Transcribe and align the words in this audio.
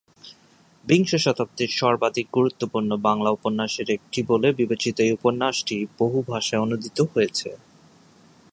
বিংশ 0.87 1.11
শতাব্দীর 1.15 1.71
সর্বাধিক 1.71 2.27
গুরুত্বপূর্ণ 2.33 2.91
বাংলা 2.97 3.29
উপন্যাসের 3.31 3.87
একটি 3.89 4.19
বলে 4.23 4.47
বিবেচিত 4.53 4.97
এই 4.99 5.11
উপন্যাসটি 5.11 5.77
বহুভাষায় 5.99 6.61
অনূদিত 6.61 6.97
হয়েছে। 7.13 7.49